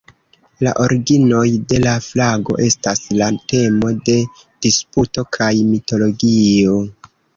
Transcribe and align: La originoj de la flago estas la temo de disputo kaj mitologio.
La 0.67 0.71
originoj 0.83 1.43
de 1.73 1.81
la 1.83 1.91
flago 2.05 2.57
estas 2.67 3.03
la 3.19 3.27
temo 3.53 3.91
de 4.09 4.17
disputo 4.69 5.25
kaj 5.39 5.51
mitologio. 5.69 6.81